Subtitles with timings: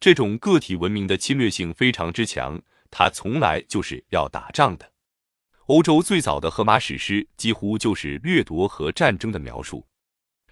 [0.00, 2.60] 这种个体文明的侵略性非常之强，
[2.90, 4.92] 它从来就是要打仗的。
[5.66, 9.86] 欧洲最早的荷马史诗几乎就是掠夺和战争的描述，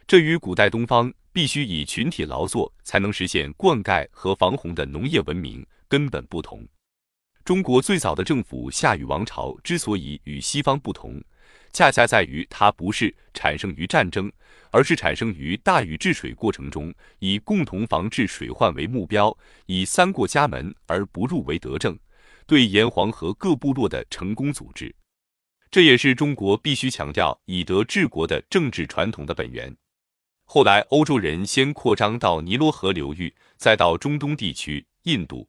[0.07, 6.67] 这与古代东方必须以群体劳作才能实现灌溉和防洪的农业文明根本不同。
[7.45, 11.23] 中国最早的政府夏禹王朝之所以与西方不同，
[11.73, 14.31] 恰恰在于它不是产生于战争，
[14.71, 19.37] 而是产生于大禹治水过程中，以共同防治水患为目标，
[19.67, 21.99] 以三过家门而不入为德政，
[22.47, 24.95] 对沿黄河各部落的成功组织。
[25.71, 29.77] 这也是中国必须强调以德治国的政治传统的本源。
[30.45, 35.49] 后来，欧洲人先扩张到尼罗河流域，再到中东地区、印度。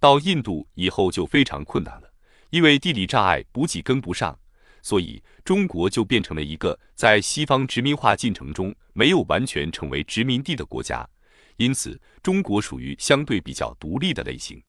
[0.00, 2.12] 到印度以后就非常困难了，
[2.50, 4.38] 因为地理障碍，补给跟不上，
[4.82, 11.08] 所以中国就变成了一个在西方殖民化进程中没有完全成为殖民地的国家。
[11.56, 14.62] 因此，中国属于相对比较独立的类型。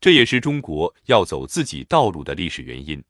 [0.00, 3.02] 这也是中国要走自己道路的历史原因。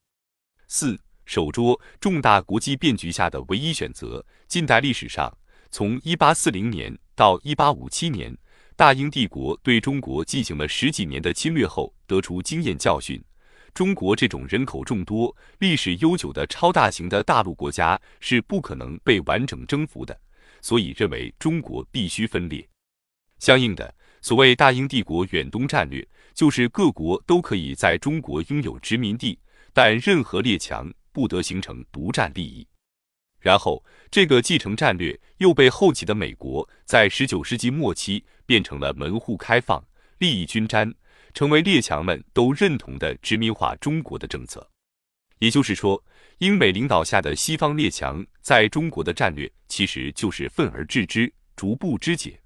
[0.69, 4.25] 四守拙，重大国际变局下的唯一选择。
[4.47, 5.33] 近代历史上，
[5.70, 8.36] 从一八四零年到一八五七年，
[8.77, 13.23] 大英帝国对中国进行了十几年的侵略后，得出经验教训：
[13.75, 20.17] 中国这种人口众多、历史悠久的超大型的大陆国家是不可能被完整征服的，
[20.62, 22.67] 所以认为中国必须分裂。
[23.41, 29.39] 相应的，所谓大英帝国远东战略，就是各国都可以在中国拥有殖民地。
[29.77, 32.64] 但任何列强不得形成独占利益。
[33.41, 39.84] 然后，这个继承战略又被后起的美国在十九世纪末期变成了门户开放、
[40.19, 40.95] 利益均沾，
[41.34, 44.66] 成为列强们都认同的殖民化中国的政策。
[45.40, 46.02] 也就是说，
[46.38, 52.40] 英美领导下的西方列强在中国的战略其实就是愤而治之，逐步肢解。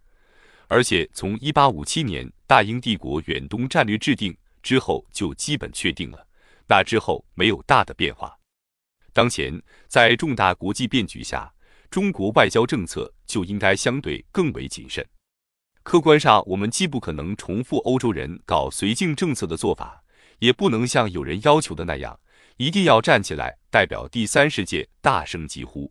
[0.66, 6.26] 而且，从一八五七年大英帝国远东战略制定之后，就基本确定了。
[6.66, 8.36] 那之后没有大的变化。
[9.12, 11.52] 当前在重大国际变局下，
[11.90, 15.06] 中国外交政策就应该相对更为谨慎。
[15.88, 20.04] 客观上，我们既不可能重复欧洲人搞绥靖政策的做法，
[20.38, 22.20] 也不能像有人要求的那样，
[22.58, 25.90] 一定要站起来代表第三世界大声疾呼。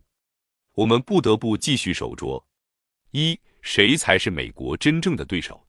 [0.76, 2.46] 我们不得不继续守着：
[3.10, 5.66] 一，谁才是美国真正的对手？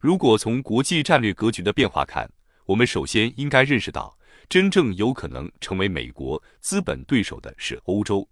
[0.00, 2.28] 如果从国际战略格局的变化看，
[2.66, 4.18] 我们首先应该认识到。
[4.48, 8.28] 真正有可能成为美国资本对手的是欧洲、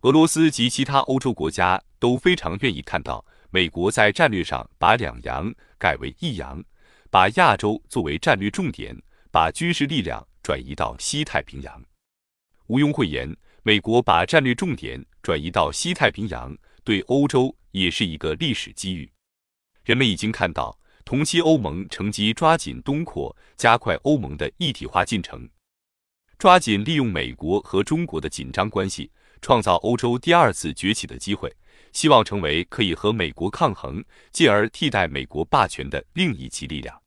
[0.00, 3.22] 俄罗斯及其他欧洲国家都非常愿意看到
[3.56, 6.62] 美国在战略上把两洋改为一洋，
[7.10, 8.94] 把亚洲作为战略重点，
[9.30, 11.82] 把军事力量转移到西太平洋。
[12.66, 19.10] 毋庸讳言，美国把战略重点转移到西太平洋，对欧洲也是一个历史机遇。
[19.84, 20.78] 人们已经看到。
[21.06, 25.48] 同期，欧盟乘机抓紧东扩，加快欧盟的一体化进程，
[26.36, 31.50] 抓紧利用美国和中国的紧张关系，创造欧洲第二次崛起的机会，
[31.96, 37.00] 希望成为可以和美国抗衡，进而替代美国霸权的另一极力量。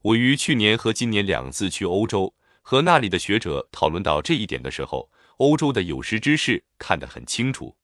[0.00, 7.76] 我于去年和今年两次去欧洲，和那里的学者讨论到这一点的时候，欧洲的有识之士看得很清楚。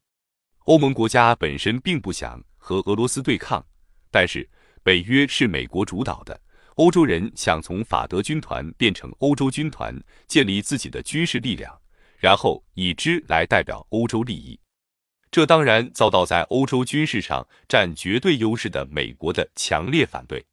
[0.60, 3.62] 欧盟国家本身并不想和俄罗斯对抗，
[4.10, 4.48] 但是。
[4.82, 6.40] 北约是美国主导的，
[6.76, 9.94] 欧洲人想从法德军团变成欧洲军团，
[10.26, 11.78] 建立自己的军事力量，
[12.16, 14.58] 然后以之来代表欧洲利益。
[15.30, 20.44] 这当然遭到在欧洲军事上占绝对优势的美国的强烈反对。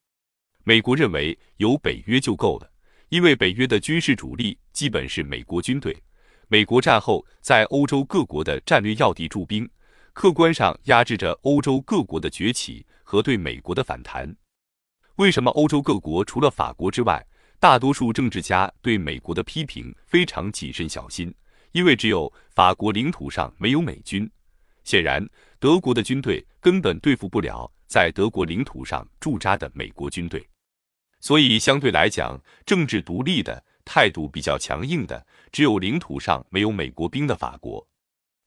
[0.64, 2.70] 美国认为有北约就够了，
[3.10, 5.96] 因为北约的军事主力基本是美国军队。
[6.48, 9.70] 美国战后在欧洲各国的战略要地驻兵，
[10.14, 12.86] 客观上压制着欧洲各国的崛起。
[13.10, 14.36] 和对美国的反弹，
[15.16, 17.26] 为什么欧洲各国除了法国之外，
[17.58, 21.34] 大多数政治家对美国的批评非常谨慎小心？
[21.72, 24.30] 因为只有法国领土上没有美军，
[24.88, 25.22] 显然
[25.60, 30.48] 德国的军队根本对付不了在德国领土上驻扎的美国军队，
[31.20, 37.86] 所以相对来讲，政治独立的态度比较强硬的，只有领土上没有美国兵的法国。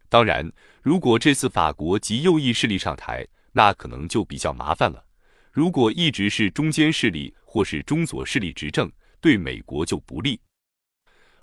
[0.08, 0.50] 当然，
[0.80, 5.04] 如果这次法国极右翼势力上台，那可能就比较麻烦了。
[5.52, 8.90] 如果一直是中间势力或是中左势力执政，
[9.20, 10.40] 对美国就不利。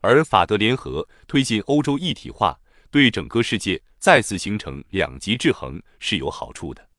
[0.02, 2.60] 而法德联合推进欧洲一体化，
[2.98, 6.90] 对整个世界再次形成两极制衡是有好处的。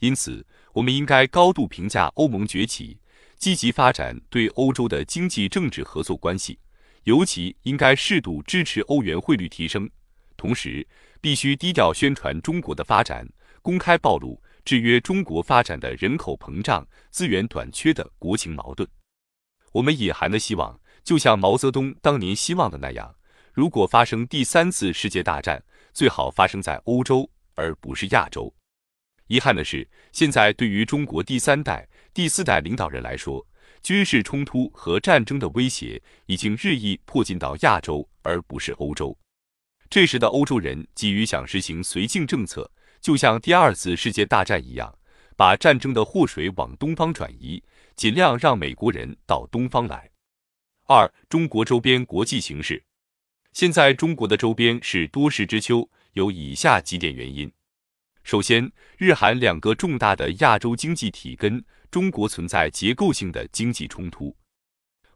[0.00, 2.98] 因此，我们应该高度评价欧盟崛起，
[3.38, 6.58] 积极发展对欧洲的经济政治合作关系，
[7.04, 9.88] 尤其应该适度支持欧元汇率提升，
[10.36, 10.86] 同时
[11.22, 13.26] 必须低调宣传中国的发展。
[13.62, 18.86] 公开暴露制约中国发展的人口膨胀、资源短缺的国情矛盾。
[19.72, 23.14] 我们隐含的希望，就像毛泽东当年希望的那样：
[23.52, 25.62] 如果发生第三次世界大战，
[25.92, 28.52] 最好发生在欧洲，而不是亚洲。
[29.26, 33.46] 遗憾的是，现在对于中国第三代、第四代领导人来说，
[33.82, 39.16] 军事冲突和战争的威胁已经日益迫近到亚洲，而不是欧洲。
[39.90, 42.70] 这时的欧洲人急于想实行绥靖政策，
[43.02, 44.98] 就像第二次世界大战一样，
[45.36, 47.62] 把战争的祸水往东方转移，
[47.96, 50.10] 尽量让美国人到东方来。
[50.86, 52.82] 二、中国周边国际形势，
[53.52, 57.52] 现在中国的周边是多事之秋，有以下几点原因。
[58.24, 64.34] 首先，日韩两个重大的亚洲经济体跟中国存在结构性的经济冲突。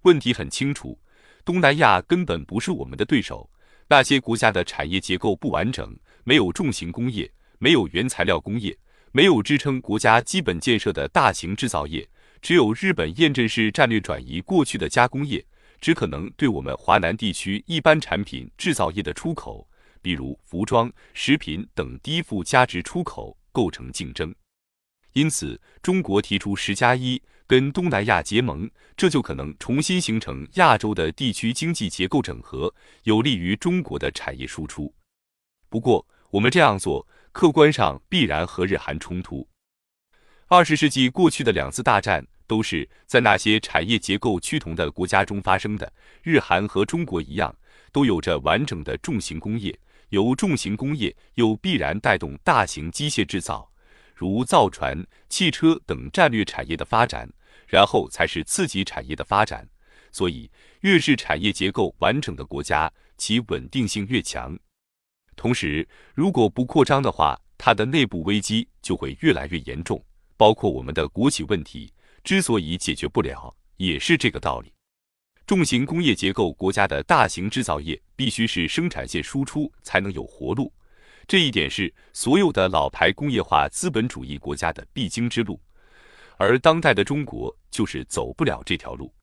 [0.02, 0.98] 问题很清楚，
[1.46, 3.50] 东南亚根本不是我们的对手。
[3.88, 8.76] 那些国家的产业结构不完整，没有重型工业，没有原材料工业，
[9.12, 12.06] 没有支撑国家基本建设的大型制造业，
[12.42, 15.42] 只有日本验证式战略转移过去的加工业，
[15.80, 19.68] 只可能对我们华南地区一般产品制造业的出口。
[20.02, 24.32] 比如服装、食品等低附加值出口构成竞争，
[25.14, 34.94] 因此中国提出“十加一”跟东南亚结盟，这就可能重新形成亚洲的地区经济结构整合，有利于中国的产业输出。
[35.68, 39.48] 不过，我们这样做客观上必然和日韩冲突。
[40.46, 47.54] 二十世纪过去的两次大战都是在那些产业结构趋同的国家中发生的，日韩和中国一样，
[47.92, 49.78] 都有着完整的重型工业。
[50.10, 53.68] 由重型工业，又必然带动大型机械制造，
[54.14, 57.28] 如造船、汽车等战略产业的发展，
[57.66, 59.68] 然后才是次级产业的发展。
[60.12, 60.48] 所以，
[60.82, 64.56] 越是产业结构完整的国家，其稳定性越强。
[65.34, 70.02] 同时，如果不扩张的话，它的内部危机就会越来越严重。
[70.36, 71.92] 包括我们的国企问题，
[72.26, 74.72] 之所以解决不了，也是这个道理。
[75.46, 80.72] 重型工业结构国家的大型制造业必须是生产线输出才能有活路，
[81.28, 85.60] 这一点是所有的老牌工业化资本主义国家的必经之路，
[86.36, 89.14] 而当代的中国就是走不了这条路。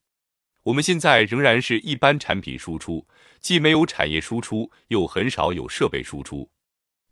[0.64, 3.06] 我们现在仍然是一般产品输出，
[3.42, 6.50] 既没有产业输出，又很少有设备输出。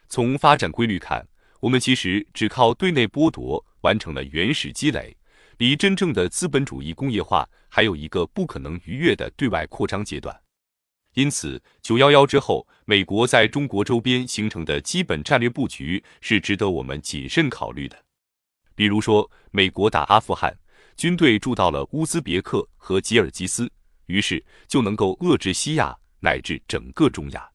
[0.08, 1.28] 从发展规律看，
[1.60, 5.18] 我们其实只靠对内剥夺完成了原始积累。
[5.62, 10.36] 离真正的资本主义工业化还有一个不可能逾越的对外扩张阶段，
[11.13, 17.96] 因此九幺幺之后，美国在中国周边形成的基本战略布局是值得我们谨慎考虑的。
[18.74, 20.58] 比如说，美国打阿富汗，
[20.98, 23.72] 军队驻到了乌兹别克和吉尔吉斯，
[24.07, 27.48] 于是就能够遏制西亚乃至整个中亚。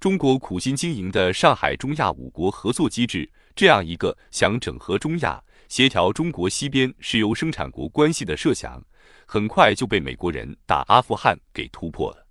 [0.00, 5.40] 中国苦心经营的上海中亚五国合作机制，这样一个想整合中亚。
[5.68, 8.82] 协调中国西边石油生产国关系的设想，
[9.26, 12.27] 很快就被美国人打阿富汗给突破了。